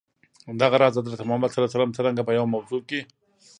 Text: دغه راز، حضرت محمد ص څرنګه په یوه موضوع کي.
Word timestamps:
دغه 0.61 0.75
راز، 0.81 0.93
حضرت 0.99 1.21
محمد 1.29 1.51
ص 1.53 1.57
څرنګه 1.97 2.21
په 2.25 2.31
یوه 2.37 2.47
موضوع 2.53 2.81
کي. 2.89 3.01